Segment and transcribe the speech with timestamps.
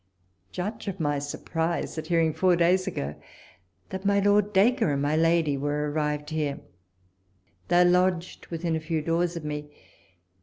[0.51, 3.13] Judge ot my surprise at hearing four days ago,
[3.89, 6.59] that my Lord Dacre and my lady were arrived here.
[7.67, 9.69] They are lodged within a few doors of me.